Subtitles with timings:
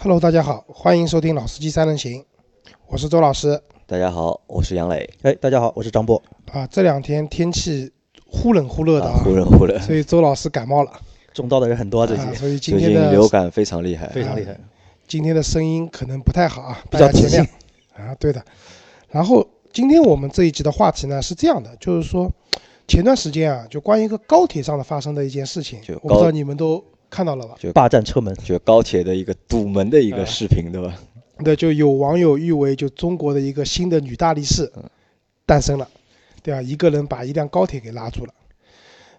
[0.00, 2.22] Hello，大家好，欢迎收听《老司机三人行》，
[2.86, 3.60] 我是周老师。
[3.84, 5.10] 大家好，我是杨磊。
[5.22, 6.22] 哎，大家好，我是张波。
[6.52, 7.92] 啊，这两天天气
[8.24, 10.92] 忽冷忽热的啊，忽冷忽热，所以周老师感冒了，
[11.34, 14.56] 中招的人很多，最近、啊，所以今最近天的流感非常厉害，非常厉害。
[15.08, 17.44] 今天的声音可能不太好啊，比较自信大家见
[17.96, 18.40] 谅啊，对的。
[19.10, 22.30] 然后今天我们这一集的话题呢是这样的，就是说
[22.86, 27.54] 前段时间啊，就关于一个高铁上的发生的一件事情就，我不知道你们都看到了吧？
[27.58, 30.94] 就霸占车门，就高铁的一个堵门的一个嗯视频，对吧？
[31.44, 34.82] 对，就有网友誉为就中国的一个新的女大力士嗯
[35.46, 35.88] 诞生了，
[36.42, 36.60] 对吧？
[36.60, 38.34] 一个人把一辆高铁给拉住了。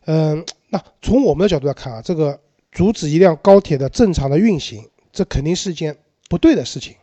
[0.06, 2.40] 嗯，那从我们的角度来看啊，这个
[2.72, 5.96] 阻止一辆高铁的正常的运行，这肯定是件
[6.30, 6.96] 不对的事情。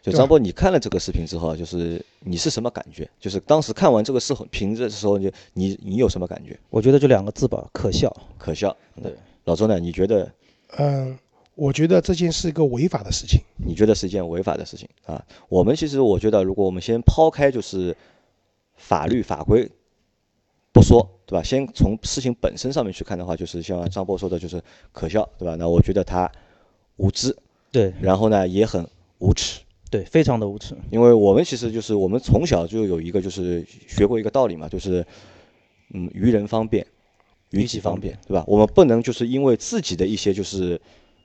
[0.00, 3.08] 就张波，你看了这个视频之后，就是你是什么感觉？
[3.20, 6.58] 就是当时看完这个视频的时候，你你你有什么感觉？
[6.70, 8.14] 我觉得就两个字吧，可笑。
[8.38, 8.74] 可笑。
[9.02, 9.14] 对，
[9.48, 9.80] 老周呢？
[9.80, 10.30] 你觉得
[10.76, 11.18] 嗯，
[11.54, 13.40] 我觉得这件是一个违法的事情。
[13.56, 15.24] 你觉得是一件违法的事情啊？
[15.48, 17.96] 我们其实我觉得，如果我们先抛开就是
[18.76, 19.70] 法律法规
[20.70, 21.42] 不说，对吧？
[21.42, 25.56] 先从事情本身上面去看的话，就是像张波说的，就是可笑，对吧？
[25.56, 26.30] 那我觉得他
[26.96, 27.34] 无知，
[27.72, 28.86] 对然后呢也很
[29.18, 29.62] 无耻。
[29.90, 30.76] 对，非常的无耻。
[30.90, 35.02] 因为我们其实就是我们从小就有一个就是学过一个道理嘛，就是
[35.94, 36.86] 嗯于人方便，
[37.50, 38.44] 于己方便，对吧？
[38.46, 40.80] 我们不能就是因为自己的一些就是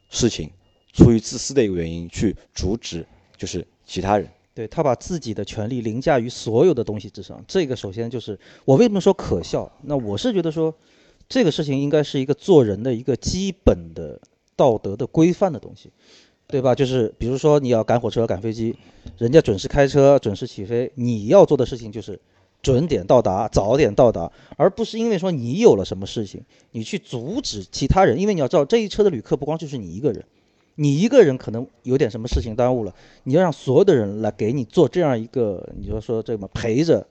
[0.09, 0.49] 事情，
[0.91, 3.05] 出于自私的一个原因去阻止
[3.37, 4.27] 就是其他人。
[4.55, 9.71] 对他把自己的权利凌驾于所有的东西之上，这个首先就是我为什么说可笑？
[9.81, 10.71] 那我是觉得说，
[11.27, 14.21] 这个事情应该是一个做人的一个基本的
[14.55, 15.89] 道德的规范的东西，
[16.45, 16.75] 对吧？
[16.75, 18.75] 就是比如说你要赶火车、赶飞机，
[19.17, 22.21] 人家准时开车、准时起飞，你要做的事情就是
[22.63, 30.23] 准点到达、早点到达，而不是因为说你有了什么事情，你去阻止其他人，因为你要知道这一车的旅客不光就是你一个人。
[30.75, 32.91] 你一个人可能有点什么事情耽误了，
[33.25, 37.05] 你要让所有的人来给你做这样一个，你就说这么陪着，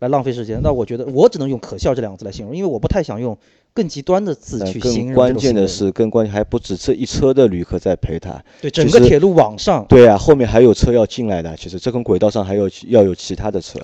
[0.00, 0.60] 来浪费时间。
[0.62, 3.34] 那我觉得我只能用可笑这两个字来形容，因为我不太想用
[3.72, 11.56] 更极端的字去形容更关键的是，更关键还不止这一车的旅客在陪他，对整个铁路网上，对啊，后面还有车要进来的。
[11.56, 13.80] 其实这根轨道上还有要有其他的车。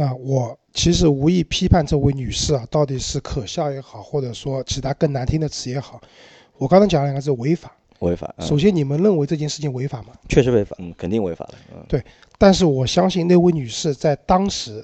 [0.00, 6.00] 那我其实无意批判这位女士啊，到底是可笑也好，或者说其他更难听的词也好，
[6.56, 7.70] 我刚才讲了两个字违法。
[7.98, 10.14] 违法，嗯首先，你们认为这件事情违法吗？
[10.26, 10.74] 确实违法。
[10.78, 12.02] 嗯，肯定违法的，嗯，对
[12.38, 14.82] 但是我相信那位女士在当时，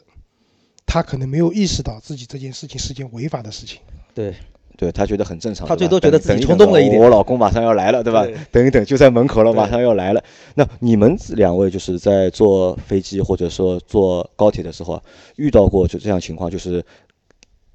[0.84, 3.80] 她可能没有意识到自己这件事情是件违法的事情。
[4.12, 4.34] 对，
[4.76, 5.66] 对他觉得很正常。
[5.66, 8.24] 他最多觉得自己冲动了一点等我老公马上要来了，对吧？
[8.24, 10.22] 对等一等，就在门口了，马上要来了。
[10.54, 15.02] 那你们两位就是在坐飞机或者说坐高铁的时候啊，
[15.36, 16.84] 遇到过就这样情况，就是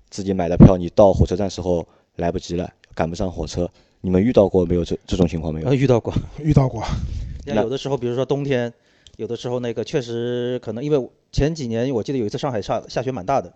[0.09, 1.85] 自己买的票，你到火车站时候
[2.17, 3.69] 来不及了，赶不上火车，
[4.01, 5.68] 你们遇到过没有这这种情况没有？
[5.68, 6.13] 呃，遇到过。
[6.39, 6.83] 遇到过，
[7.45, 8.72] 那有的时候，比如说冬天，
[9.18, 13.51] 有的时候那个确实可能，因为前几年我记得有一次上海下下雪蛮大的，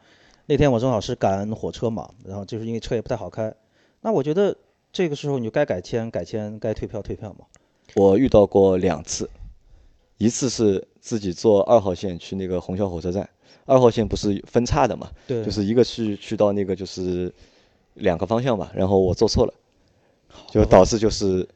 [0.47, 3.53] 那天我正好是赶火车嘛，然后就是因为车也不太好开，
[4.01, 4.55] 那我觉得
[4.91, 7.45] 这个时候你就该改签改签，该退票退票嘛。
[7.95, 9.29] 我遇到过两次，
[10.17, 13.27] 一次是自己坐二号线去那个虹桥火车站，
[13.65, 17.33] 二号线不是分叉的嘛，对，就是一个去去到那个就是
[17.95, 19.53] 两个方向吧，然后我坐错了，
[20.51, 21.47] 就导致就是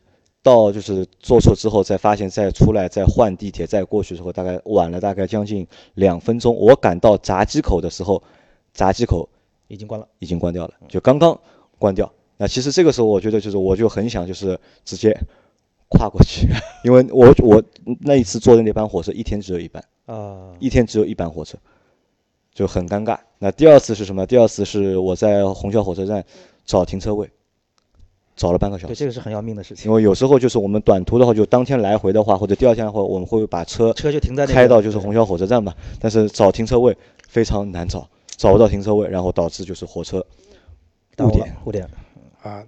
[0.42, 6.56] 到就是坐错之后再发现再出来再换地铁再过去之后，大概晚了大概将近两分钟。
[6.56, 8.24] 我赶到闸机口的时候，
[8.74, 9.28] 闸机口
[9.68, 10.08] 已经关了。
[10.20, 11.40] 已经关掉了，就刚刚
[11.78, 12.12] 关掉。
[12.38, 15.18] 那其实这个时候我觉得就是我就很想就是直接
[15.90, 16.48] 跨过去，
[16.84, 17.64] 因为我我
[18.02, 19.84] 那一次坐的那班火车一天只有一班。
[20.06, 21.56] 啊，一天只有一班火车，
[22.52, 23.16] 就很尴尬。
[23.38, 24.26] 那第二次是什么？
[24.26, 26.26] 第二次是我在虹桥火车站
[26.66, 27.30] 找停车位，
[28.36, 29.00] 找了半个小时对，时。
[29.02, 29.96] 这个是很要命的事情因。
[29.96, 35.76] 为有时候就是我们短途的话，就当天来回的话，或者第二天的话，我们会把车车就停在那个开到就是虹桥火车站嘛。
[36.00, 36.98] 但是找停车位
[37.28, 40.26] 非常难找，找不到停车位，然后导致就是火车
[41.18, 41.86] 误点误点。
[42.42, 42.66] 啊，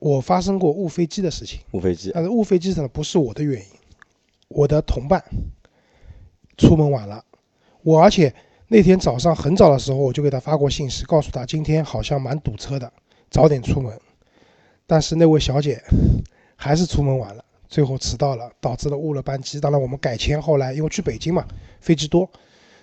[0.00, 2.10] 我发生过误飞机的事情，误飞机。
[2.12, 3.66] 但是误飞机呢不是我的原因，
[4.48, 5.22] 我的同伴
[6.58, 7.24] 出门晚了，
[7.82, 8.34] 我而且
[8.66, 12.92] 那天早上很早的时候我就给他发过信息，告诉他今天好像蛮堵车的，
[13.30, 13.96] 早点出门。
[14.88, 15.80] 但是那位小姐
[16.56, 19.60] 还是出门晚了，最后迟到了，导致了误了班机。
[19.60, 21.46] 当然我们改签，后来因为去北京嘛，
[21.80, 22.28] 飞机多。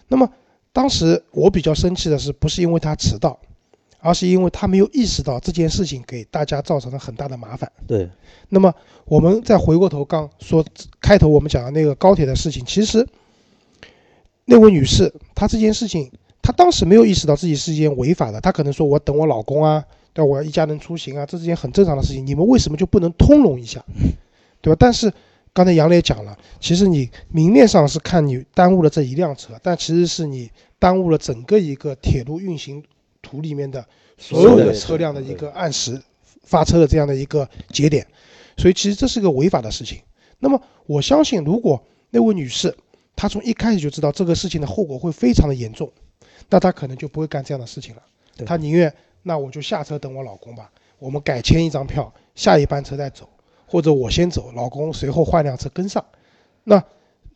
[0.08, 0.32] 那么
[0.74, 3.40] 当时我比较生气的是，不是因为他迟到，
[4.00, 7.72] 而是因为他没有意识到这件事情给大家造成了很大的麻烦。
[7.88, 8.10] 对，
[8.50, 8.74] 那么
[9.06, 10.64] 我们再回过头刚说
[11.02, 13.08] 开头我们讲的那个高铁的事情，其实
[14.46, 16.12] 那位女士她这件事情，
[16.42, 19.84] 她当时没有意识到自己是一件违法的，她可能说我等我老公啊，
[20.14, 23.84] 对我要一家人出行啊，这是件很正常的事情，你们为什么就不能通融一下，
[24.62, 24.78] 对对吧？
[24.80, 25.12] 但是
[25.54, 32.84] 刚才杨磊讲了，其实你明面上是看你耽误了这一辆车，但其实是你耽误了整个一个铁路运行
[33.22, 33.84] 图里面的
[34.18, 36.02] 所有的车辆的一个按时
[36.44, 38.06] 发车的这样的一个节点，
[38.56, 40.00] 所以其实这是个违法的事情。
[40.40, 42.76] 那么我相信，如果那位女士
[43.16, 45.92] 她从一开始就知道这个事情的后果会非常的严重，
[46.50, 48.02] 那她可能就不会干这样的事情了。
[48.46, 53.28] 她宁愿那我就下车等我老公吧，我们改签一张票，下一班车再走，
[53.68, 56.04] 或者我先走，老公随后换辆车跟上。
[56.64, 56.84] 那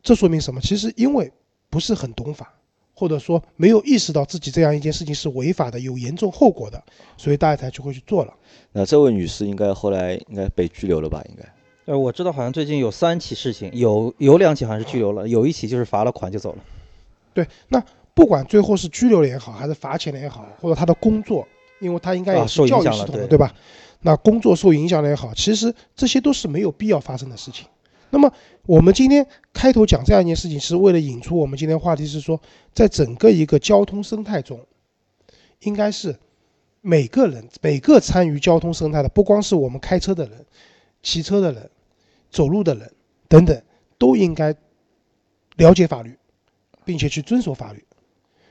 [0.01, 0.59] 这说明什么？
[0.59, 1.31] 其实因为
[1.69, 2.53] 不是很懂法，
[2.95, 6.81] 或者说没有意识到自己这样一件事情是违法的、有严重后果的，
[7.17, 8.33] 所以大家才就会去做了。
[8.71, 11.23] 那这位女士应该后来应该被拘留了吧？
[11.29, 11.43] 应该。
[11.85, 16.63] 呃，我知道好像最近有三起事情，有有两起好像是拘留了，有一起就是罚了款就走了。
[17.33, 17.83] 对，那
[18.13, 21.47] 不管最后是拘留了也好，还是罚钱了也好，或者他的工作，
[21.79, 23.53] 因为他应该也是教育系统的，影响了对对吧？
[24.01, 27.67] 那工作受影响了也好，其实这些都是没有必要发生的事情。
[28.09, 28.33] 那么
[28.65, 32.41] 我们今天开头讲这样一件事情，是为了引出我们今天话题是说，
[32.73, 34.59] 在整个一个交通生态中，
[35.59, 36.19] 应该是
[36.81, 40.45] 每个人每个参与交通生态的，不光是我们开车的人、
[41.01, 41.69] 骑车的人、
[42.29, 42.91] 走路的人
[43.29, 43.61] 等等，
[43.97, 44.53] 都应该
[45.55, 46.17] 了解法律，
[46.83, 47.85] 并且去遵守法律。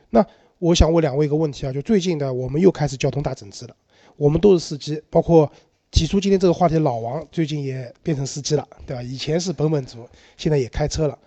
[0.09, 0.25] 那
[0.59, 3.77] 我想问两位一个问题啊，就最近呢，我们又开始交通大整治了，
[4.21, 5.51] 我们都是司机，包括
[5.91, 9.03] 提出今天这个话题的老王，最近也变成司机了，对吧？
[9.03, 10.07] 以前是本本族，
[10.37, 11.19] 现在也开车了。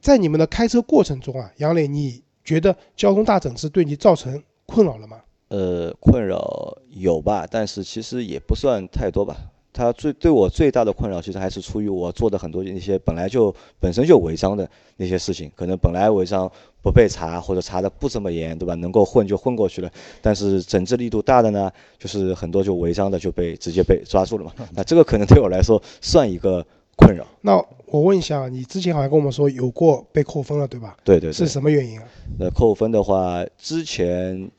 [0.00, 5.20] 在你们的开车过程中啊，杨磊，你觉得交通大整治对你造成困扰了吗？
[5.48, 9.36] 呃，困扰有吧，但是其实也不算太多吧。
[9.76, 16.50] 它最对我最大的困扰，其实还是出于我做的很多那些本来就本身就违章的那些事情，可能本来违章
[16.82, 18.74] 不被查或者查的不怎么严，对吧？
[18.76, 19.90] 能够混就混过去了。
[20.22, 24.52] 但是整治力度大的呢，就是很多就违章的就被直接被抓住了嘛。
[24.74, 26.64] 那这个可能对我来说算一个
[26.96, 27.26] 困扰。
[27.42, 30.96] 那我问一下，你之前好像跟我们说有过被扣分了，对吧？
[31.04, 31.32] 对对对。
[31.34, 32.04] 是什么原因啊？
[32.38, 34.50] 那扣分的话，之前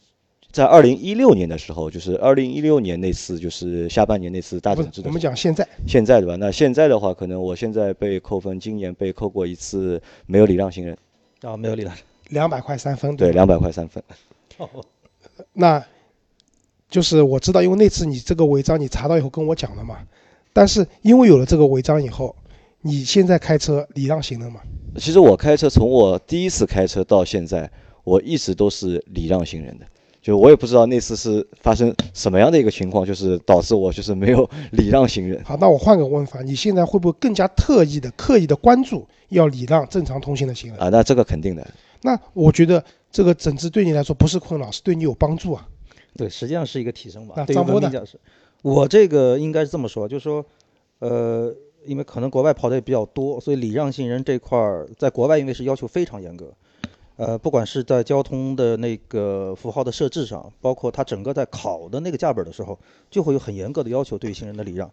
[0.51, 5.11] 在二零一六年的时候，就是二零一六年那次，就是下半年那次大整治的时候。
[5.11, 6.35] 们讲现在，现在对吧？
[6.37, 10.97] 那现在的话，可能我现在被扣分，今年被扣过一次没有礼让行人，
[11.41, 11.93] 啊，没有礼让。
[12.29, 13.33] 两百块三分，对，吧？
[13.33, 14.03] 两百块三分。
[14.57, 14.69] 哦
[15.53, 15.85] 那
[16.89, 19.99] 就是我知道，因为那次你这个违章你查到以后跟我讲了嘛，
[20.53, 22.35] 但是因为有了这个违章以后，
[22.81, 24.61] 你现在开车礼让行人嘛？
[24.97, 27.69] 其实我开车从我第一次开车到现在，
[28.03, 29.85] 我一直都是礼让行人的。
[30.27, 35.41] 就我也不知道那次是发生什么样的一个情况，就是导致我就是没有 礼让行人。
[35.45, 40.79] 好，那我换个问法，你现在会不会更加特意的、刻意的关注要礼让正常通行的行人？
[40.81, 41.65] 啊，那这个肯定的。
[42.01, 45.65] 那我觉得这个整治对你来说不是困扰，是对你有帮助啊。
[46.17, 47.45] 对，实际上是一个提升吧那。
[47.45, 48.19] 张波呢文明驾驶，
[48.63, 50.45] 我这个应该是这么说，就是说，
[50.99, 56.51] 呃，因为可能国外跑的也比较多，所以礼让行人这块儿，在国外因为是要求非常严格，
[57.17, 62.77] 呃，不管是在交通的那个符号的设置上，包括它整个在考的那个驾本的时候，
[63.09, 64.91] 就会有很严格的要求对于行人的礼让。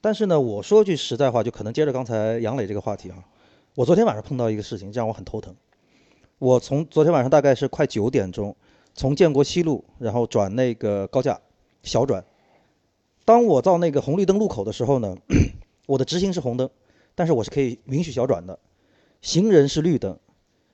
[0.00, 3.24] 但是呢，我说句实在话，就可能接着刚才杨磊这个话题哈，
[3.74, 5.54] 我昨天晚上碰到一个事情，让我很头疼。
[6.38, 8.54] 我从昨天晚上大概是快九点钟，
[8.94, 11.40] 从建国西路，然后转那个高架
[11.82, 12.24] 小转。
[13.24, 15.16] 当我到那个红绿灯路口的时候呢，
[15.86, 16.70] 我的直行是红灯，
[17.16, 18.56] 但是我是可以允许小转的，
[19.20, 20.16] 行人是绿灯，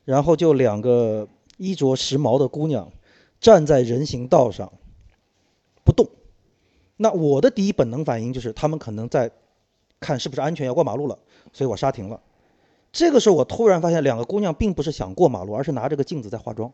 [0.04, 2.90] 然后就两个衣着时髦的姑娘
[3.40, 4.72] 站在人行道上
[5.84, 6.08] 不动。
[6.96, 9.30] 那我的第一本能反应就是他们可能在
[9.98, 11.18] 看是不是安全要过马路了，
[11.52, 12.20] 所以我刹停了。
[12.92, 16.72] 这个时候我突然发现，两个姑娘并不是想过马路，而是拿着个镜子在化妆。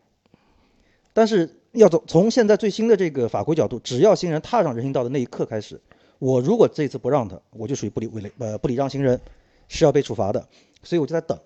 [1.13, 5.81] 但是要从从现在最新的这个法规角度，只要行人踏上人行道的那一刻开始，
[6.19, 9.21] 我如果这次不让他，我就属于不礼违礼呃不礼让行人，
[9.69, 10.49] 是要被处罚的。
[10.83, 11.39] 所以我就在等，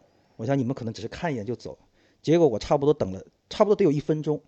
[0.42, 1.78] 我想你们可能只是看一眼就走，
[2.20, 4.40] 结果我差不多等了差不多得有一分钟，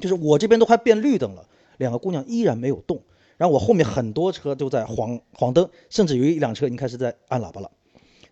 [0.00, 3.02] 就是我这边都快变绿灯了，两个姑娘依然没有动，
[3.36, 7.68] 然后我后面很多车都在黄黄灯，甚至有一辆车已经开始在按喇叭了。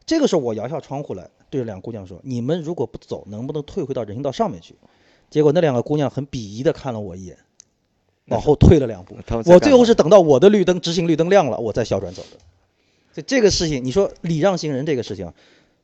[0.04, 4.76] 这个时候我摇下窗户来，对着两个姑娘说：“你们如果不走，能不能退回到人行道上面去？”
[5.28, 7.36] 结果那两个姑娘很鄙夷地看了我一眼，
[8.28, 9.16] 往后退了两步。
[9.46, 12.38] 我最后是等到我的绿灯直行绿灯亮了，我再小转走的。
[13.12, 15.34] 所以这个事情，你说礼让行人这个事情啊，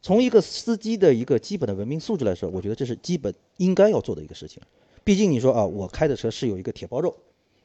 [0.03, 4.61] 从一个司机的一个基本的文明素质来说，我觉得这是基本应该要做的一个事情。
[5.05, 7.17] 毕竟你说啊，我开的车是有一个铁包肉，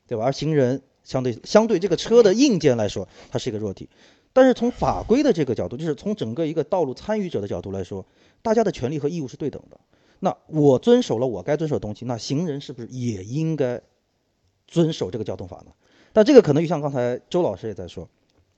[0.08, 0.24] 对吧？
[0.24, 3.90] 而行人相对相对这个车的硬件来说，它是一个弱体。
[4.34, 8.06] 但是从法规的这个角度，就是从整个一个道路参与者的角度来说，
[8.44, 9.80] 大家的权利和义务是对等的。
[10.20, 13.82] 那我遵守了我该遵守的东西，那行人是不是也应该
[14.68, 15.72] 遵守这个交通法呢？
[16.14, 18.08] 但这个可能就像刚才周老师也在说，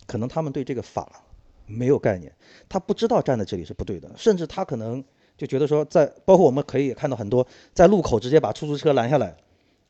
[0.06, 1.24] 可能他们对这个法
[1.70, 2.34] 没有概念，
[2.68, 5.04] 他不知道站在这里是不对的，甚至他可能
[5.38, 9.38] 就觉得说在，包括我们可以看到很多在路口直接把出租车拦下来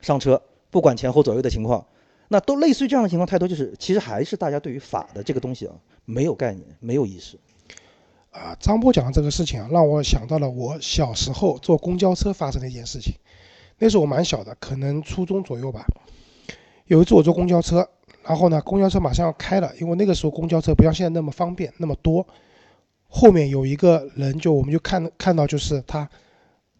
[0.01, 1.86] 上车，不管前后左右的情况，
[2.27, 5.74] 那都类似于这样的情况太多，就是其实还是大家对于法的这个东西啊
[6.05, 7.39] 没有概念，没有意识。
[8.31, 13.15] 啊，张波讲的这个事情啊，让我想到了我小时候坐公交车发生的一件事情。
[13.79, 15.88] 那时候我蛮小的，可能初中左右吧。
[16.89, 17.88] 有一次我坐公交车，
[18.24, 22.25] 然后呢，公交车马上要开了，因为那个时候公交车不像现在那么方便那么多。
[23.08, 26.10] 后面有一个人，就我们就看看到，就是他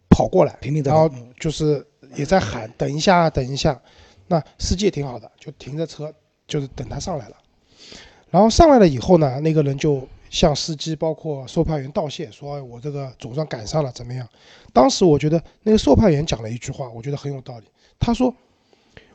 [0.08, 1.86] 跑过来，停停然后就是
[2.16, 3.80] 也在喊等一下，等一下。
[4.26, 6.12] 那司机也挺好的，就停着车，
[6.48, 7.36] 就是等他上来了。
[8.30, 14.28] 然后上来了以后呢，那个人就向司机包括售票员道谢，说哎我这个总算赶上了，怎么样？
[14.72, 17.66] 当时我觉得那个售票员讲了一句话，我觉得很有道理。
[18.00, 18.34] 他说：“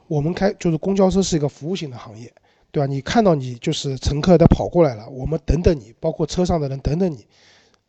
[0.08, 2.32] 我们开就是公交车是一个服务型的行业，
[2.72, 2.88] 对吧？
[2.88, 7.26] 你看到你就是乘客他跑过来了，我们等等你，包括车上的人等等你，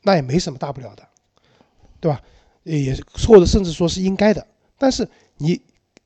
[0.03, 1.03] 那也没什么大不了的，
[2.01, 2.21] 对吧？
[2.65, 2.97] 也
[3.27, 4.47] 或者甚至说是应该的。
[4.79, 5.09] 但是
[5.39, 5.61] 你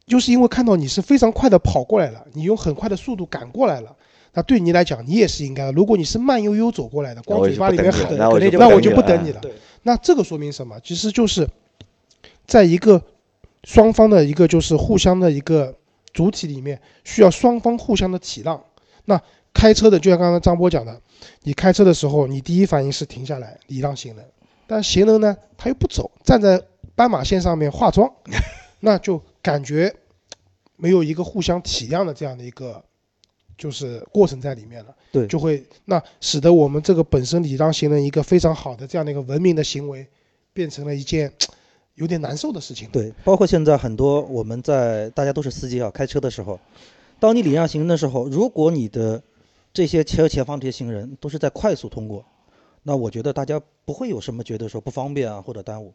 [0.07, 3.97] 就是因为看到你是非常快的跑过来了，你用很快的速度赶过来了。”
[4.33, 5.73] 那对你来讲，你也是应该的。
[5.73, 9.41] 如果你是慢悠悠走过来的，光嘴巴里面喊，那我就那我就不等你了。
[9.83, 10.79] 那这个说明什么？
[10.85, 11.49] 其实就是
[12.47, 13.03] 在一个
[13.65, 15.75] 双方的一个就是互相的一个
[16.13, 18.61] 主体里面，需要双方互相的体谅。
[19.05, 19.21] 那
[19.53, 21.01] 开车的，就像刚刚张波讲的，
[21.43, 24.25] 你开车的时候，你第一反应是停下来礼让行人，
[24.67, 26.63] 但行人呢，他又不走，站在
[26.95, 28.13] 斑马线上面化妆，
[28.81, 29.95] 那就感觉
[30.77, 32.85] 没有一个互相体谅的这样的一个
[33.59, 34.95] 就是过程在里面了。
[35.13, 40.07] 对就会那使得我们这个本身礼让行人一个非常好的这样的一个文明的行为，
[40.53, 41.33] 变成了一件
[42.01, 46.59] 有点难受的事情。，对，包括现在很多我们在大家都是司机啊，开车的时候，
[47.19, 49.23] 当你礼让行人的时候，如果你的
[49.75, 52.25] 这些车前方这些行人都是在快速通过，
[52.85, 55.93] 那我觉得大家不会有什么觉得说不方便啊或者耽误，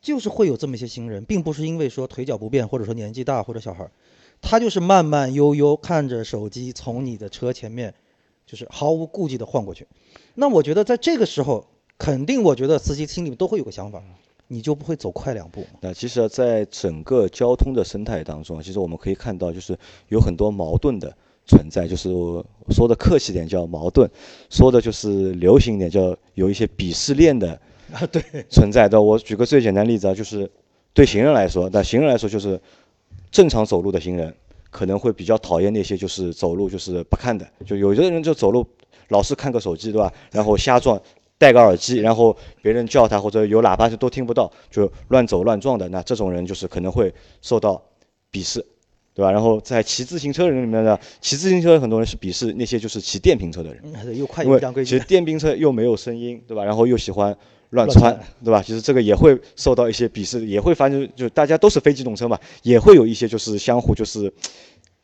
[0.00, 3.92] 就是会有这么一些行人，并不是因为说腿脚不便或者说年纪大或者小孩儿，
[4.40, 7.94] 他就是慢慢悠悠看着手机从你的车前面，
[8.44, 9.86] 就是毫无顾忌的晃过去。
[10.34, 11.64] 那我觉得在这个时候，
[11.96, 14.02] 肯定我觉得司机心里面都会有个想法，
[14.50, 15.64] 你就不会走快两步。
[15.80, 19.78] 那其实啊，在整个交通的生态当中，其实我们可以看到，就是
[20.08, 21.14] 有很多矛盾的
[21.44, 21.86] 存在。
[21.86, 24.10] 就是我说的客气点叫矛盾，
[24.48, 27.60] 说的就是流行一点叫有一些鄙视链的
[27.92, 29.00] 啊，对，存在的。
[29.00, 30.50] 我举个最简单例子啊，就是
[30.94, 32.58] 对行人来说，那行人来说就是
[33.30, 34.34] 正常走路的行人
[34.70, 38.66] 可能会比较讨厌那些就是走路就是不看的，就有的人就走路
[39.08, 40.10] 老是看个手机，对吧？
[40.32, 40.98] 然后瞎撞。
[41.38, 47.80] 戴个耳机，然后别人叫他或者有喇叭就都听不到，就乱走乱撞的，那这种人就是可能会受到
[48.32, 48.58] 鄙视，
[49.14, 49.30] 对吧？
[49.30, 55.06] 然后在骑自行车的人里面呢，骑自行车很多人是鄙视那些就是骑电瓶车的人，嗯又快因为又规矩其实。
[55.06, 56.64] 电瓶车又没有声音，对吧？
[56.64, 57.36] 然后又喜欢
[57.70, 58.62] 乱窜，对吧？
[58.62, 64.32] 其实这个也会受到一些鄙视，也会发生，就大家都是非机动车嘛，也会有一些就是相互就是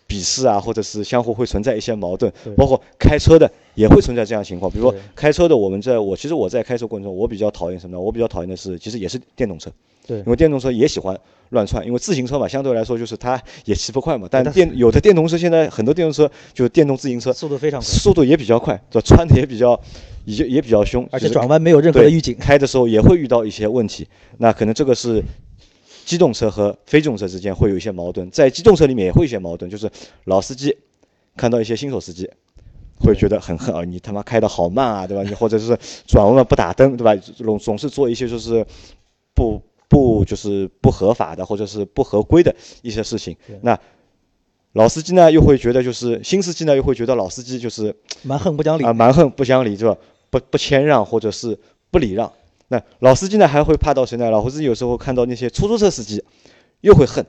[0.08, 4.70] 鄙视啊，或者是相互会存在一些矛盾，包括开车的也会存在这样的情况。
[4.70, 8.00] 比如说开车的，我们在我其实我在开车过程中，我比较讨厌什么呢？
[8.00, 9.70] 我比较讨厌的是，其实也是电动车，
[10.06, 11.18] 对因为电动车也喜欢
[11.50, 19.06] 乱窜，因为自行车嘛，相对来说就是它也骑不快嘛，但但电有的电动车现在很多电动车就是电动自行车，速度非常快，速度也比较快，对吧？
[19.06, 19.78] 穿的也比较
[20.24, 22.34] 也也比较凶，而且转弯没有任何的预警。
[22.38, 24.06] 开的时候也会遇到一些问题。
[24.38, 25.22] 那可能这个是
[26.04, 29.90] 机动车和非机动车之间会有一些矛盾，在机动车里面也会有一些矛盾，就是
[30.24, 30.76] 老司机
[31.36, 32.30] 看到一些新手司机。
[32.96, 33.84] 会觉得很恨啊！
[33.84, 35.22] 你他妈开的好慢啊，对吧？
[35.24, 37.14] 你或者是转弯不打灯，对吧？
[37.16, 38.64] 总总是做一些就是
[39.34, 43.36] 不不就是不合法的或者是不合规的一些事情。
[43.62, 43.78] 那
[44.74, 49.96] 老司机呢，又会觉得就是新司机呢，又会觉得老司机就是蛮横不讲理啊，蛮横不讲理，是吧？
[50.30, 51.58] 不不谦让或者是
[51.90, 52.32] 不礼让。
[52.68, 54.30] 那老司机呢，还会怕到谁呢？
[54.30, 56.22] 老司机有时候看到那些出租车司机，
[56.80, 57.24] 又会恨，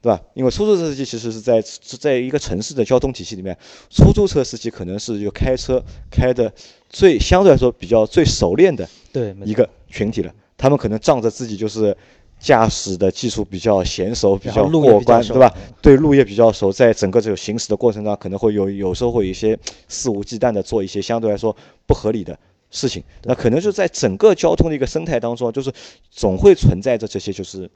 [0.00, 0.20] 对吧？
[0.34, 3.56] 因为出租车司机其实是在是在一个城市的交通体系里面，
[3.90, 6.52] 出租车司机可能是就开车开的
[6.88, 10.32] 最相对来说比较最熟练的对，一个群体了。
[10.56, 11.94] 他们可能仗着自己就是
[12.38, 15.52] 驾驶的技术比较娴熟、比较过关，对吧？
[15.82, 21.54] 对路也比较熟，在整个这个行驶的过程中，可能会有有时候会有一些肆无忌惮的做一些相对来说
[21.86, 22.38] 不合理的
[22.76, 23.02] 事情。
[23.22, 25.72] 那可能就在整个交通的一个生态当中，就是
[26.10, 27.68] 总会存在着这些，就是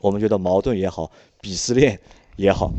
[0.00, 1.08] 我们觉得矛盾也好，
[1.40, 1.98] 鄙视链
[2.34, 2.72] 也好。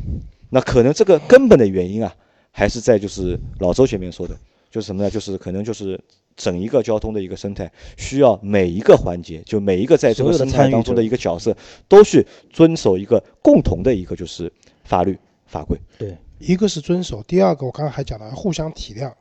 [0.50, 2.14] 那可能这个根本的原因啊，
[2.52, 4.38] 还是在就是老周前面说的，
[4.70, 5.10] 就是什么呢？
[5.10, 6.00] 就是可能就是
[6.36, 11.56] 整一个交通的一个生态，需要每一个环节，就每一个在这个生态当中的一个角色，
[11.88, 14.52] 都去遵守一个共同的一个就是
[14.84, 15.80] 法律法规。
[15.98, 19.12] 对，一个是遵守，第二个我刚刚还讲了互相体谅。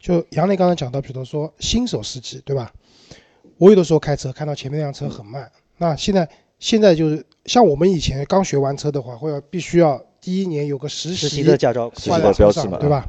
[0.00, 2.72] 就杨磊刚才讲到，比如说新手司机，对吧？
[3.58, 6.26] 我有的时候开车看到前面那辆车很慢，那现在
[6.58, 13.06] 现在就是像我们以前刚学完车的话，会要必须要第一年有个实实习习的驾照，实习挂在标志嘛上对吧？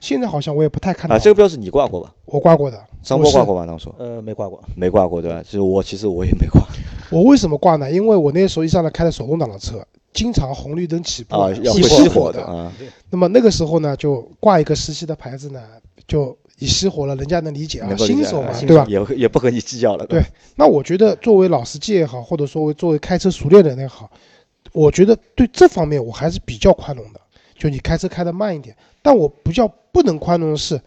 [0.00, 1.14] 现在好像我也不太看到。
[1.14, 2.14] 啊，这个标志你挂过吧？
[2.24, 3.66] 我挂过的，张波挂过吧？
[3.66, 4.62] 当时呃，没挂过。
[4.74, 5.42] 没挂过对吧？
[5.42, 6.62] 其实我其实我也没挂
[7.12, 7.90] 我为什么挂呢？
[7.92, 12.72] 因为我那时候一上来开的手动挡的车，经常红绿灯起步啊，要熄火啊。
[13.10, 15.60] 那么那个时候呢，就挂一个实习的牌子呢，
[16.06, 18.84] 就你熄火了，人家能理解啊新手嘛啊，对吧？
[18.88, 20.20] 也 也不和你计较了，对
[20.56, 24.10] 那我觉得作为老司机也好，或者说作为开车熟练的人也好，
[24.72, 27.20] 我觉得对这方面我还是比较宽容的。
[27.56, 30.80] 就你开车开的慢一点，但我比较不能宽容的是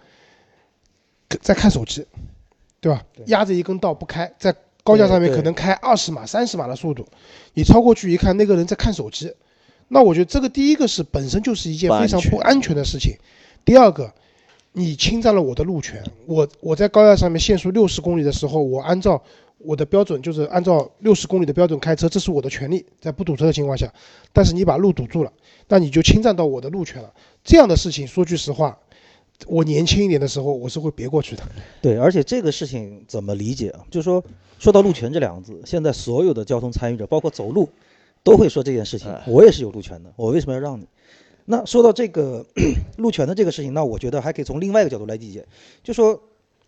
[1.41, 2.05] 在看手机，
[2.79, 3.03] 对吧？
[3.15, 4.53] 对压着一根道不开，在
[4.84, 7.08] 高架上面可能开二十码、三十码的速度，
[7.53, 9.34] 你超过去一看，那个人在看手机，
[9.88, 13.17] 那我觉得这个第一个是本身就是一件非常不安全的事情，
[13.65, 14.13] 第二个。
[14.74, 19.22] 你侵占了我的路权，我我在高架上面限速六十公里的时候，我按照
[19.60, 23.94] 我的标准，就是按照六十公里的标准开车，这是我的权利，在不堵车的情况下。
[24.34, 25.32] 但是你把路堵住了，
[25.68, 27.13] 那你就侵占到我的路权了。
[27.44, 28.77] 这样的事情，说句实话，
[29.46, 31.44] 我年轻一点的时候，我是会别过去的。
[31.80, 33.86] 对，而且这个事情怎么理解啊？
[33.92, 34.24] 就是说，
[34.58, 37.70] 说到路权这两个字，现在所有的交通参与者，包括走路，
[38.24, 39.15] 都会说这件事情。
[39.27, 40.88] 我也是有路权的，我为什么要让你？
[41.46, 42.46] 那说到这个
[42.98, 45.46] 路权的这个事情，那我觉得还可以从另外一个角度来理解，
[45.84, 46.22] 就说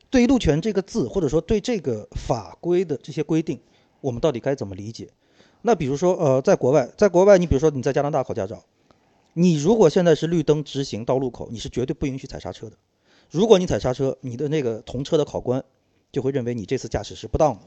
[0.10, 3.60] 对于路权这个字，或者说对这个法规的这些规定，
[4.02, 5.10] 我们到底该怎么理解？
[5.62, 8.64] 那比如说，呃，在国外，在国外，你比如说你在加拿大考驾照，
[9.34, 12.78] 你如果现在是绿灯直行到路口，你是绝对不允许踩刹车的。
[13.32, 15.64] 如果你踩刹车，你的那个同车的考官
[16.12, 17.62] 就会认为你这次驾驶是不当的。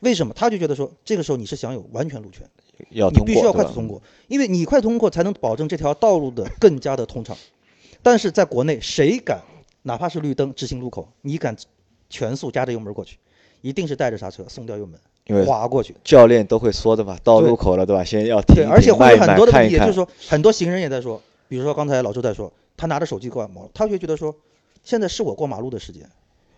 [0.00, 0.32] 为什么？
[0.34, 2.48] 他就觉得说，这个时候你是享有完全路权，
[2.90, 7.36] 要，你必须要快速通过，因为你快通过才能保证这条道路的更加的通畅。
[8.02, 9.42] 但是在国内，谁敢
[9.82, 11.56] 哪怕是绿灯直行路口，你敢
[12.08, 13.18] 全速加着油门过去，
[13.60, 15.96] 一定是带着刹车松掉油门，因为滑过去。
[16.04, 18.04] 教练都会说的嘛，到路口了，对吧？
[18.04, 24.36] 先要停对，而且会有很多的问题，看一看就是说很多行人也在说，比如说刚才老周在说，他拿着手机过马路，他就觉得说，
[24.84, 26.08] 现在是我过马路的时间，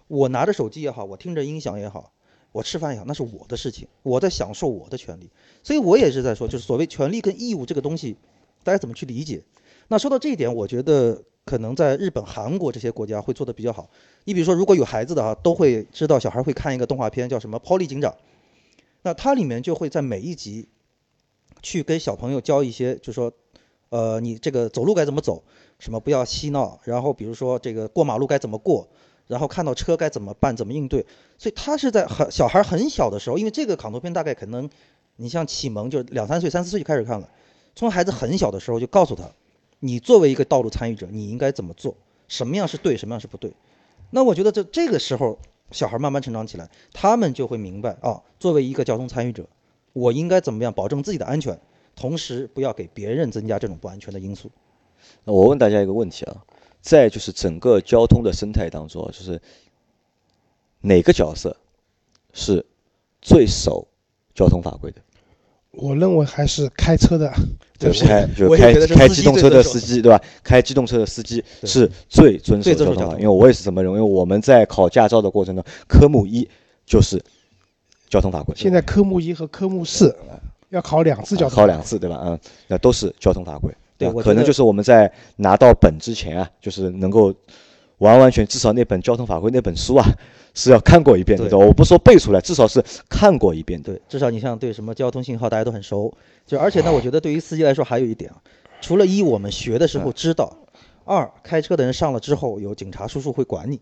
[0.08, 2.12] 我拿着手机也好，我听着音响也好，
[2.52, 5.30] 我吃饭也好，那是我的事情，我在享受我的权利，
[5.62, 8.16] 所以我也是在说，就是所谓权利跟义务这个东西，
[8.64, 9.42] 大家怎么去理解？
[9.88, 13.88] 那说到这一点，我觉得可能在日本、韩国这些国家会做得比较好。
[14.24, 18.12] 你比如说，如果有孩子的啊，都会知道小孩会看一个动画片，叫什么《Polly 警长》，
[19.02, 20.68] 那它里面就会在每一集
[21.62, 23.32] 去跟小朋友教一些，就是说，
[23.88, 25.42] 呃，你这个走路该怎么走，
[25.78, 28.88] 什么不要嬉闹，然后比如说这个过马路该怎么过，
[29.30, 31.06] 然后看到车该怎么办，怎么应对。
[31.38, 34.68] 所以他是在很小孩很小的时候，因为这个卡通片大概可能，
[35.16, 37.28] 你像启蒙就是两三岁、三四岁就开始看了，
[37.76, 39.30] 从孩子很小的时候就告诉他，
[39.78, 41.94] 你作为一个道路参与者，你应该怎么做，
[42.26, 43.52] 什么样是对，什么样是不对。
[44.10, 45.38] 那我觉得这这个时候，
[45.70, 49.46] 小孩慢慢成长起来，他们就会明白啊，作为一个交通参与者，
[49.92, 51.56] 我应该怎么样保证自己的安全，
[51.94, 54.50] 同时不要给别人增加这种不安全的因素。
[55.24, 56.44] 那我问大家一个问题啊，
[56.80, 59.40] 在就是整个交通的生态当中啊，就是
[60.80, 61.56] 哪个角色
[62.32, 62.64] 是
[63.20, 63.86] 最守
[64.34, 65.00] 交通法规的？
[65.72, 67.32] 我认为还是开车的，
[67.78, 70.20] 就是对开就是开开机机动车的司机对吧？
[70.42, 73.98] 开机动车的司机是最遵守交通法，因为我也是这么认为。
[73.98, 76.48] 因为我们在考驾照的过程中，科目一
[76.84, 77.22] 就是
[78.08, 80.16] 交通法规，现在科目一和科目四
[80.70, 82.20] 要考两次交通，考两次对吧？
[82.24, 83.72] 嗯，那都是交通法规。
[84.08, 87.34] 吧对可能就是我们在拿到本之前啊，就是能够
[87.98, 90.04] 完完全至少那本交通法规那本书啊
[90.54, 91.56] 是要看过一遍的？
[91.56, 93.92] 我不说背出来，至少是看过一遍的。
[93.92, 96.12] 对，至少你像对什么交通信号大家都很熟，
[96.46, 98.36] 就而且呢，我觉得对于司机来说还有一点啊，
[98.80, 100.56] 除了一我们学的时候知道，
[101.04, 103.80] 二开车的人上了之后有警察叔叔会管你，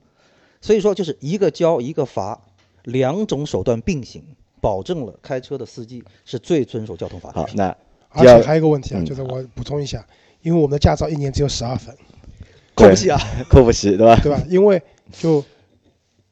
[0.60, 2.38] 所以说就是一个教一个罚，
[2.84, 4.22] 两种手段并行，
[4.60, 7.42] 保证了开车的司机是最遵守交通法规，。
[7.42, 7.74] 好那
[8.10, 10.04] 而且还有一个问题啊，嗯就是我补充一下，
[10.42, 11.94] 因为我们的驾照一年只有十二分，
[12.74, 13.18] 扣不起啊。
[13.48, 14.18] 扣不起对吧？
[14.22, 14.42] 对吧？
[14.48, 14.80] 因为
[15.12, 15.44] 就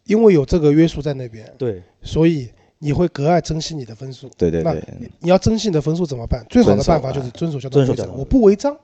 [0.05, 4.31] 因为有这个约束在那边，对，所以你会格外珍惜你的分数。
[4.37, 6.45] 对对对，你你要珍惜你的分数怎么办？
[6.49, 8.11] 最好的办法就是遵守交通规则。
[8.12, 8.77] 我不违章，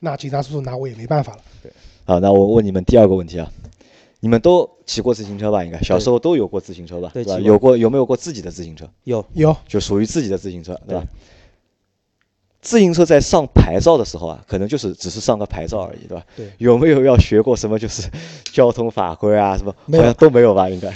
[0.00, 1.42] 那警察叔叔拿我也没办法了。
[2.04, 3.50] 好，那我问你们第二个问题啊，
[4.20, 5.64] 你们都骑过自行车吧？
[5.64, 7.08] 应该小时候都有过自行车吧？
[7.08, 7.10] 吧？
[7.14, 8.88] 对骑过有过有没有过自己的自行车？
[9.04, 11.04] 有有就属于自己的自行车，对吧？
[12.66, 16.24] 自行车在上牌照的时候啊，可能就是只是上个牌照而已，对吧？
[16.36, 16.50] 对。
[16.58, 18.10] 有没有要学过什么就是
[18.52, 19.72] 交通法规啊什么？
[19.86, 20.68] 没有好像都没有吧？
[20.68, 20.92] 应该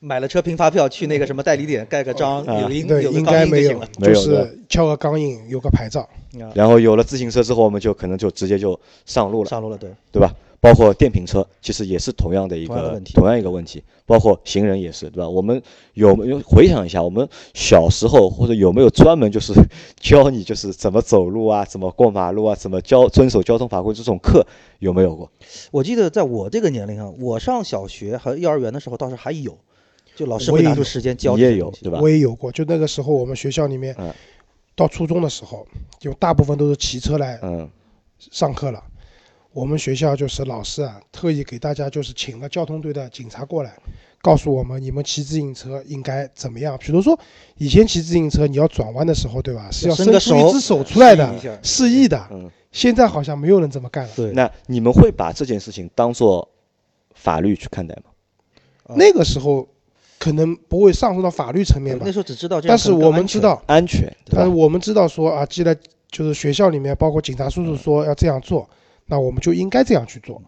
[0.00, 6.02] 买了车凭发票去那个什么代理点盖个章，啊有印对，有个钢应该没有印就行了。，没有就是敲个钢印，有个牌照。
[6.42, 10.30] 啊然后有了自行车之后，我们就可能就直接就上路了，上路了，对，对吧？
[10.60, 15.28] 包括电瓶车，其实也是同样的一个同样的问题同样一个问题，包括行人也是，对吧？
[15.28, 15.62] 我们
[15.94, 19.52] 有没有回想一下，我们小时候或者有没有专门就是
[20.00, 24.44] 教你就是怎么走路啊，怎么过马路啊，怎么交遵守交通法规这种课
[24.80, 25.30] 有没有过？
[25.70, 29.56] 我记得在我这个年龄啊，我上小学和幼儿园的时候倒是还有，
[30.16, 32.00] 就老师我也有会拿出时间教你也有这些东西对吧？
[32.02, 34.12] 我也有过，就那个时候我们学校里面嗯，
[34.74, 35.64] 到初中的时候，
[36.00, 37.70] 就大部分都是骑车来嗯，
[38.18, 38.82] 上课了。
[39.52, 43.76] 我们学校就是老师啊，特意给大家就是请了交通队的警察过来，
[44.20, 46.78] 告诉我们你们骑自行车应该怎么样。
[46.80, 47.18] 比如说
[47.56, 49.68] 以前骑自行车你要转弯的时候，对吧？
[49.70, 52.26] 是要伸伸个手出一只手出来的示意的。
[52.30, 54.10] 嗯现在好像没有人这么干了。
[54.14, 56.46] 对，那你们会把这件事情当做
[57.14, 58.10] 法律去看待吗？
[58.84, 59.66] 啊那个时候
[60.18, 65.74] 可能不会上升到法律层面吧那，时候只知道这样但是我们知道，安全，但是我们知道说啊，既然
[66.10, 68.68] 就是学校里面包括警察叔叔说要这样做，
[69.08, 70.40] 那我们就应该这样去做。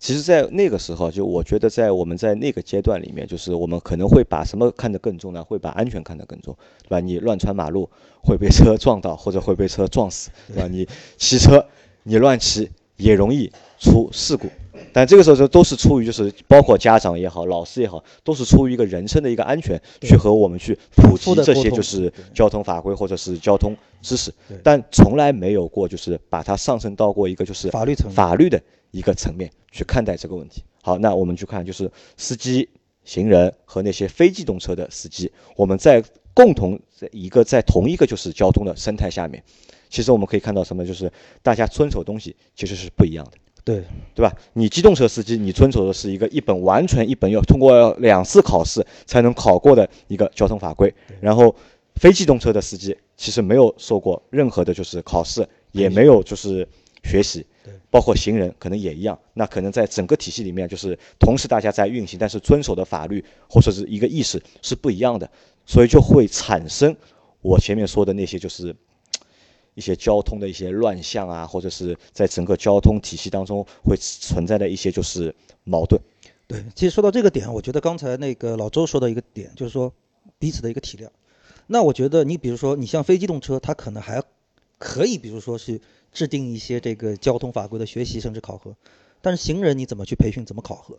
[0.00, 5.42] 其实，在那个时候，就我觉得，在我们在那个阶段里面，就是我们可能会把什么看得更重呢？
[5.42, 7.00] 会把安全看得更重，对吧？
[7.00, 7.90] 你乱穿马路
[8.22, 10.68] 会被车撞到，或者会被车撞死，对吧？
[10.68, 11.66] 你骑车
[12.04, 14.46] 你乱骑也容易出事故。
[14.92, 28.60] 但这个时候就都是出于就是包括家长也好，老师也好，都是出于一个人身的一个安全，去和我们去普及这些就是交通法规或者是交通知识对，但从来没有过就是把它上升到过一个就是法律层面法律的
[28.90, 30.62] 一个层面去看待这个问题。
[30.82, 32.68] 好，那我们去看就是司机、
[33.04, 39.42] 行人和那些非机动车的司机，我们在共同在一个在同一个就是交通的生态下面，
[39.90, 41.12] 其实我们可以看到什么，就是
[41.42, 43.32] 大家遵守东西其实是不一样的。
[43.68, 44.34] 对对吧？
[44.54, 51.54] 你机动车司机，你遵守的是一个一本完全一本要通过两次考试才能考过的一个交通法规，然后
[51.96, 56.66] 非机动车的司机其实没有受过任何的就是考试，也没有就是
[57.04, 59.18] 学习对，包括行人可能也一样。
[59.34, 65.30] 那可能在整个体系里面，就是同时大家在运行，但是遵守的法律或者是一个意识是不一样的，
[65.66, 66.96] 所以就会产生
[67.42, 68.74] 我前面说的那些就是。
[69.78, 76.02] 一些交通的一些乱象啊，或者是在整个交通体系当中会存在的一些就是矛盾。
[76.48, 79.92] 对，其实说到这个点，我觉得刚才那个老周说的一个点，就是说
[80.36, 81.08] 彼此的一个体谅。
[81.68, 84.20] 那我觉得你比如说，你像非机动车，它可能还
[84.78, 88.74] 可以，比如说是制定一些这个交通法规的学习甚至考核，
[89.22, 90.98] 但是行人你怎么去培训，怎么考核？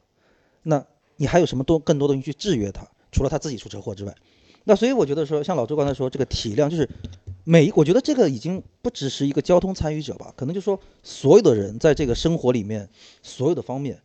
[0.63, 0.85] 那
[1.17, 2.87] 你还有什么多更多东西去制约他？
[3.11, 4.15] 除了他自己出车祸之外，
[4.65, 6.87] 那所以我觉得说，像老周刚才说，这个体谅就是
[7.51, 12.88] 每一，我觉得这个已经不只是一个交通参与者吧，可能就说所有的人在这个生活里面
[13.23, 13.99] 所有的方面。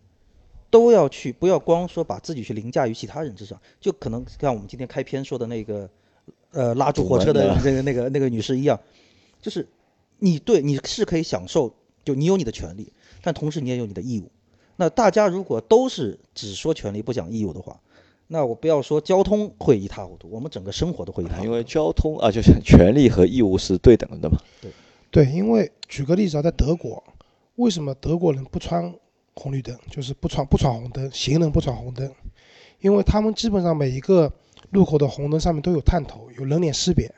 [0.70, 5.88] 都要去，不要光说把自己去凌驾于其他人之上，就可能像我们今天开篇说的那个，
[6.52, 8.80] 呃，拉住火车的主那个那个那个女士一样，
[9.42, 9.68] 就是
[10.18, 12.90] 你对你是可以享受，就你有你的权利，
[13.22, 14.28] 但同时你也有你的义务。
[14.76, 17.78] 那大家如果都是只说权利不讲义务的话，
[18.34, 21.44] 那我不要说交通会一塌糊涂，我们整个生活都会一塌糊涂。
[21.46, 24.36] 因为交通啊，就是 权利和义务是对等的嘛。
[25.12, 27.00] 对，因为举个例子啊，在德国，
[27.54, 28.92] 为什么德国人不穿
[29.36, 32.10] 红绿灯，就是不闯不闯红灯，行人不闯红灯？
[32.80, 34.32] 因为他们基本上每一个
[34.70, 37.14] 路口的红灯上面都有探头，有人脸识别。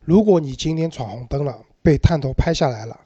[0.00, 3.00] 如果你今天闯红灯了，被探头拍下来了，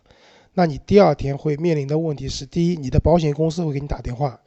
[0.54, 4.40] 那你第二天会面临的问题是：第一，你的保险公司会给你打电话，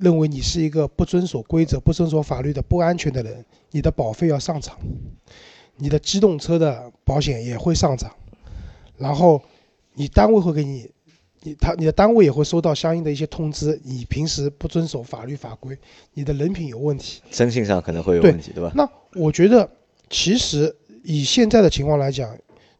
[0.00, 4.76] 认为你是一个不遵守规则、不遵守法律的不安全的人，你的保费要上涨，
[5.76, 8.10] 你的机动车的保险也会上涨，
[8.96, 9.40] 然后
[9.94, 10.90] 你单位会给你，
[11.42, 15.76] 你他你的单位也会收到相应的一些通知，你平时不遵守法律法规，
[16.14, 17.20] 你的人品有问题。
[17.30, 18.72] 征信上可能会有问题，对吧？
[18.74, 19.70] 那我觉得，
[20.08, 22.34] 其实以现在的情况来讲，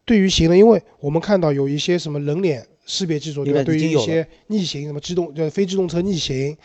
[0.04, 3.62] 对于行人，因为我们看到有一些什么人脸识别技术，对吧？
[3.62, 6.56] 对于一些逆行，什么机动呃非机动车逆行，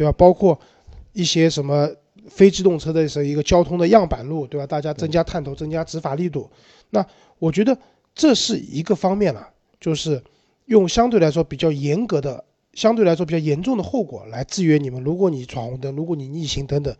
[0.00, 0.12] 对吧？
[0.16, 0.58] 包括
[1.12, 1.86] 一些什么
[2.26, 4.66] 非机动车的是一个交通的样板路，对吧？
[4.66, 6.48] 大家增加探头，增加执法力度。
[6.88, 7.04] 那
[7.38, 7.76] 我觉得
[8.14, 9.46] 这是一个方面了，
[9.78, 10.22] 就是
[10.64, 15.04] 用相对来说比较严格的、相对来说比较严重的后果来制约你们。
[15.04, 16.96] 如果你闯红灯，如果你逆行等等，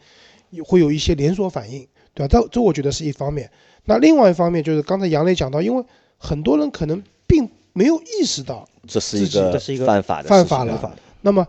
[0.66, 1.88] 会有一些连锁反应。
[2.12, 2.28] 对吧？
[2.28, 3.50] 这这我觉得是一方面。
[3.86, 5.82] 那另外一方面就是刚才杨磊讲到，因为
[6.18, 10.98] 很多人可能并没有意识到，这是一个这是一个犯法的犯法了违法的。
[11.22, 11.46] 那么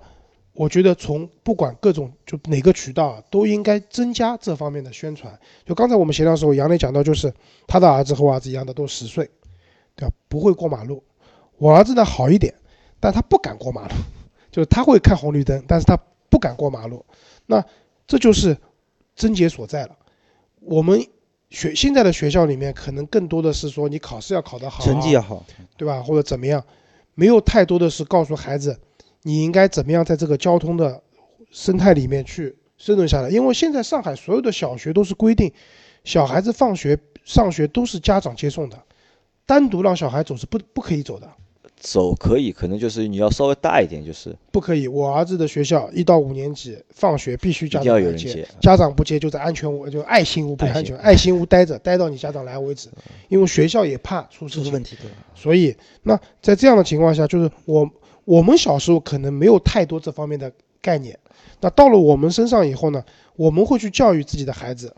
[0.61, 5.35] 我觉得从不管各种就哪个渠道啊都应该增加这方面的宣传。
[5.65, 7.33] 就刚才我们闲聊的时候，杨磊讲到，就是
[7.65, 9.27] 他的儿子和我儿子一样的，都十岁，
[9.95, 10.13] 对吧？
[10.27, 11.01] 不会过马路。
[11.57, 12.53] 我儿子呢好一点，
[12.99, 13.95] 但他不敢过马路，
[14.51, 15.97] 就是他会看红绿灯，但是他
[16.29, 17.03] 不敢过马路。
[17.47, 17.65] 那
[18.05, 18.55] 这就是
[19.15, 19.97] 症结所在了。
[20.59, 21.03] 我们
[21.49, 25.43] 学现在的学校里面，可能更多的是说你考试要考得好，成绩要好，
[25.75, 26.03] 对吧？
[26.03, 26.63] 或者怎么样，
[27.15, 28.79] 没有太多的是告诉孩子
[29.23, 31.01] 你应该怎么样在这个交通的
[31.51, 33.29] 生态里面去生存下来？
[33.29, 35.51] 因为现在上海所有的小学都是规定，
[36.03, 38.77] 小孩子放学上学都是家长接送的，
[39.45, 41.29] 单独让小孩走是不不可以走的。
[41.77, 44.87] 走可以，可能就是你要稍微大一点，就是不可以。
[44.87, 52.87] 我儿子的学校一到五年级放学必须家长来接有人接，家长不接就在安全屋就爱心屋不安全爱心屋待着，待到你家长来为止。
[53.29, 55.09] 因为学校也怕出事情问，题对？
[55.33, 57.89] 所以那在这样的情况下，就是我
[58.25, 61.17] 我们小时候可能没有太多这方面的概念，
[61.59, 63.03] 那到了我们身上以后呢，
[63.35, 64.95] 我们会去教育自己的孩子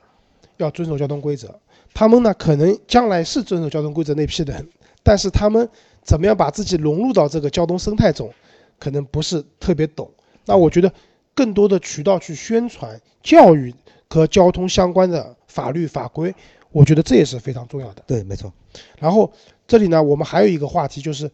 [0.58, 1.60] 要遵守交通规则。
[1.94, 4.68] 他们呢，可能将来是遵守交通规则那批人，
[5.04, 5.70] 但是他们
[6.02, 8.34] 怎么样把自己融入到这个交通生态中，
[8.80, 10.10] 可能不是特别懂。
[10.46, 10.92] 那我觉得
[11.36, 13.74] 更多的渠道去宣传、教育
[14.10, 16.34] 和交通相关的法律法规，
[16.72, 18.04] 我觉得这也是非常重要的。
[18.08, 18.52] 对，没错。
[19.00, 19.32] 然后
[19.68, 21.30] 这里呢，我们还有一个话题就是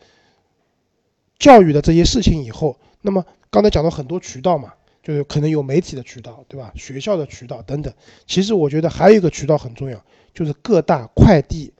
[1.39, 6.71] 教育的这些事情以后，那么刚才讲到很多渠道嘛，就是可能有媒体的渠道，对吧？
[6.75, 7.91] 学校的渠道等等。
[8.27, 11.71] 其实我觉得还有一个渠道很重要，就是各大快递、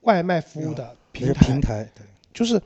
[0.00, 1.46] 外卖服务的平台。
[1.46, 2.60] 平台，对，就是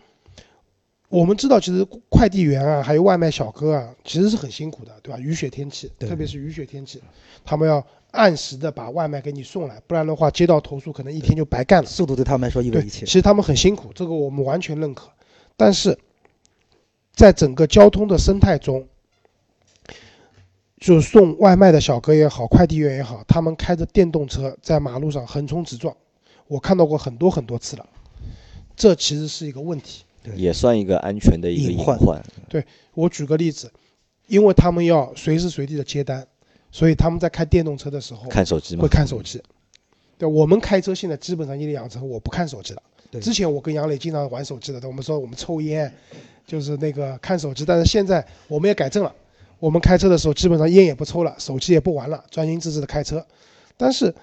[1.09, 5.18] 我们知道，其实快递员啊，还有外卖小哥啊，其实是很辛苦的，对吧？
[5.18, 7.03] 雨雪天气，特别是雨雪天气，
[7.45, 11.88] 他们要按时的把外卖给你送来，不然的话，接到投诉可能一天就白干了。
[11.88, 13.12] 速度对他们来说意味对，一切其。
[13.12, 15.11] 实他们很辛苦，这个我们完全认可。
[15.57, 15.99] 但是，
[17.12, 18.87] 在整个交通的生态中，
[20.79, 25.97] 就送外卖的小哥也好，快递员也好，他们开着电动车在马路上横冲直撞，
[26.49, 27.87] 我看到过很多很多次了。
[28.75, 30.05] 这其实是一个问题。
[30.25, 32.23] 对也算一个安全的一个隐患隐患。
[32.95, 33.73] 我举个例子，
[34.29, 36.27] 因为他们要随时随地的接单，
[36.71, 39.43] 所以他们在开电动车的时候看手机吗会，看手机。
[40.17, 42.83] 对，我们开车现在基本上已经养成我不看手机了。
[43.12, 45.92] 对之前我跟杨磊经常玩手机的，我们说我们抽烟，
[46.46, 49.14] 就是那个看手机，但是现在我们也改正了，
[49.59, 53.25] 我们开车的时候基本上烟也不抽了，手机也不玩了，专心致志的开车。
[53.77, 54.14] 但是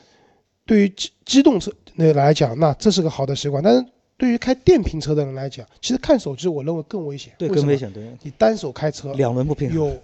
[0.65, 3.85] 对于机机动车那来讲，那这是个好的习惯，但是
[4.17, 7.31] 对于开电瓶车的人来讲，其实看手机我认为更危险。
[7.37, 7.77] 对，更危。
[7.77, 9.77] 险，对，你单手开车，两轮不平衡。
[9.77, 9.97] 有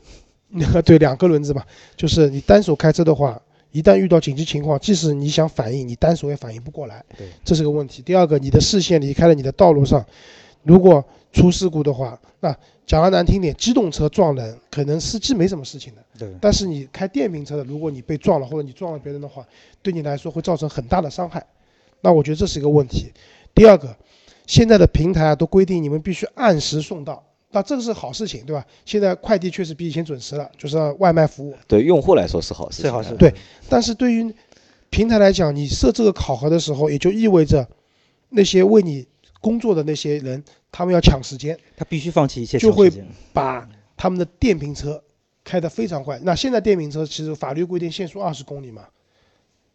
[0.47, 1.63] 那个 对两个轮子嘛，
[1.97, 3.41] 就是你单手开车的话，
[3.75, 8.01] 一旦遇到紧急情况，即使你想反应，你单手也反应不过来，对，这是个问题。
[8.01, 10.05] 第二个，你的视线离开了你的道路上，
[10.63, 19.45] 如果出事故的话，那讲的难听点，机动车撞人，可能司机没什么事情的，对，但是你开电瓶车的，如果你被撞了或者你撞了别人的话，
[19.81, 21.45] 对你来说会造成很大的伤害。
[21.99, 23.11] 那我觉得这是一个问题。
[23.53, 23.93] 第二个，
[24.47, 27.21] 现在的平台啊都规定你们必须按时送到，
[27.55, 28.65] 那这个是好事情，对吧？
[28.83, 31.55] 现在快递确实比以前准时了，就是外卖服务。
[31.69, 32.81] 对用户来说是好事情。
[32.81, 33.33] 最好是对
[33.69, 34.35] 但是对于
[34.89, 37.65] 平台来讲，你设这个考核的时候，也就意味着
[38.27, 39.07] 那些为你
[39.39, 42.91] 工作的那些人，他们要抢时间，他必须放弃一切就会
[43.31, 43.65] 把
[43.95, 45.01] 他们的电瓶车
[45.45, 46.19] 开得非常快。
[46.23, 48.85] 那现在电瓶车其实法律规定限速二十公里嘛，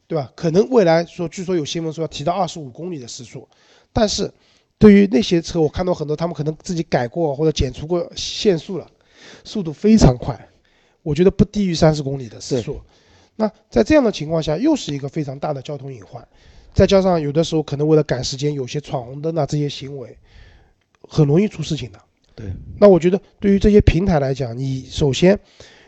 [0.06, 0.30] 对吧？
[0.36, 3.48] 可能未来说，据说有新闻说要提到二十五公里的时速，
[3.90, 4.30] 但是
[4.80, 8.90] 对于那些车，我看到很多他们可能自己改过或者减除过限速了，
[9.44, 10.48] 速度非常快，
[11.02, 12.80] 我觉得不低于三十公里的时速。
[13.36, 16.26] 那在这样的情况下，又是一个非常大的交通隐患。
[16.72, 20.16] 再加上有的时候可能为了赶时间，有些闯红灯啊这些行为，
[21.02, 22.00] 很容易出事情的。
[22.34, 25.38] 对，那我觉得对于这些平台来讲，你首先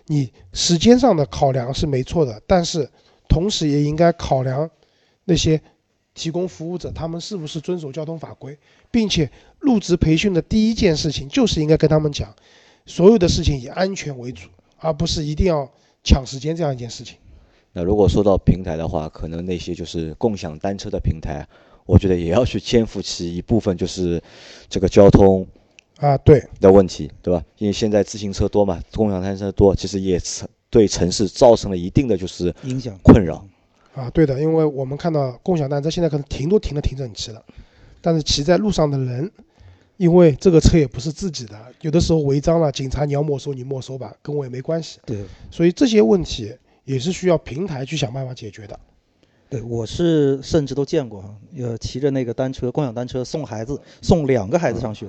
[0.06, 2.86] 你时间上的考量是没错的，但是
[3.26, 4.68] 同时也应该考量
[5.24, 5.58] 那些
[6.14, 8.58] 提供服务者他们是不是遵守交通法规，
[8.90, 12.34] 并且入职培训的第一件事情就是应该跟他们讲，
[12.86, 14.48] 所有的事情以安全为主，
[14.78, 15.70] 而不是一定要
[16.04, 17.16] 抢时间这样一件事情。
[17.72, 21.48] 那如果说到平台的话，可能那些就是共享单车的平台，
[21.86, 24.22] 我觉得也要去肩负起一部分就是
[24.68, 25.46] 这个交通
[25.96, 27.42] 啊，对，的问题，对吧？
[27.56, 33.42] 因为现在自行车多嘛，共享单车多，其实也城对城市造成了一定的就是影响困扰。
[33.94, 37.44] 啊，对的，因为我们看到共享单车现在可能停都停的挺整齐了，
[38.00, 39.30] 但是骑在路上的人，
[39.98, 48.80] 因为这个车也不是自己的，有的时候违章了，警察你要没收你没收吧，跟我也没关系，对所以这些问题也是需要平台去想办法解决的。
[49.50, 51.22] 对，我是甚至都见过，
[51.58, 55.06] 呃，骑着那个单车，共享单车送孩子，送两个孩子上学，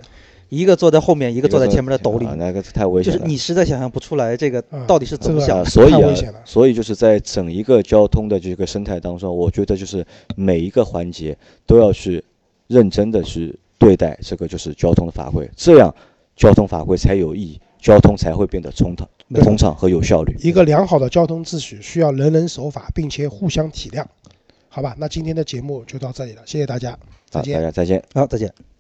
[0.54, 3.20] 一个坐在后面，一个坐在前面的斗里啊，，那个太危险了。
[3.20, 5.64] 就是你实在想象不出来这个啊到底是怎么这个想的。
[5.64, 5.94] 啊，所以
[6.28, 12.24] 啊，所以就是在整一个交通的这个生态当中，我觉得就是每一个环节都要去
[12.68, 15.94] 认真的去对待这个就是交通的法规，这样
[16.36, 19.08] 交通法规才有意义，交通才会变得通畅、
[19.44, 20.36] 通畅和有效率。
[20.40, 24.06] 一个良好的交通秩序需要人人守法，并且互相体谅。
[24.70, 26.98] 好吧，那今天的节目就到这里了，谢谢大家，
[27.30, 27.62] 再，见大。
[27.62, 28.04] 家再见。
[28.14, 28.73] 好，再见。